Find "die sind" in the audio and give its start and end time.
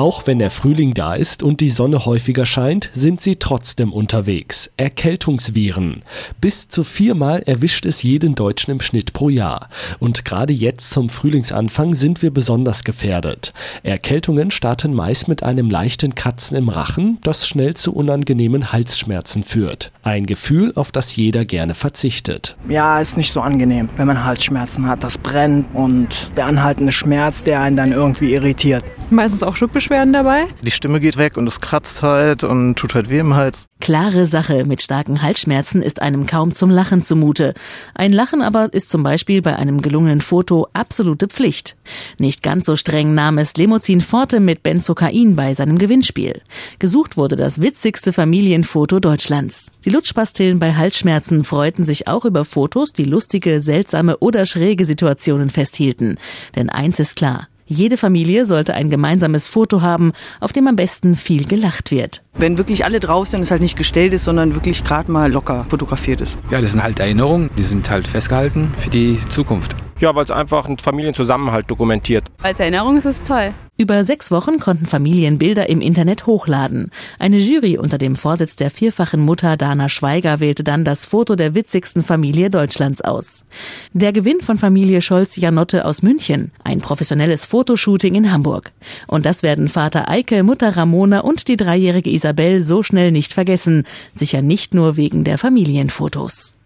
67.56-67.88